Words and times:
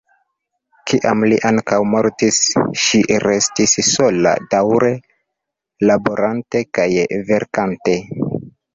Kiam 0.91 1.19
li 1.31 1.37
ankaŭ 1.49 1.77
mortis, 1.89 2.39
ŝi 2.85 3.03
restis 3.27 3.77
sola, 3.91 4.35
daŭre 4.57 4.93
laborante 5.93 6.67
kaj 6.81 6.91
verkante. 7.33 8.01